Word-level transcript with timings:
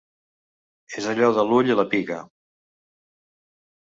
És 1.01 1.09
allò 1.11 1.29
de 1.35 1.43
l'ull 1.49 1.69
i 1.71 1.75
la 1.79 1.85
piga. 1.91 2.17